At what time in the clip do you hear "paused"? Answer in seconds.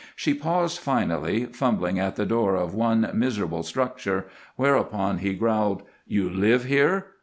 0.33-0.79